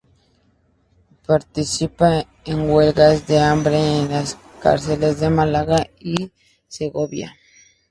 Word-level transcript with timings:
Participa 1.27 2.25
en 2.43 2.71
huelgas 2.71 3.27
de 3.27 3.39
hambre 3.39 3.99
en 3.99 4.09
las 4.09 4.35
cárceles 4.59 5.19
de 5.19 5.29
Málaga 5.29 5.85
y 5.99 6.31
Segovia. 6.67 7.35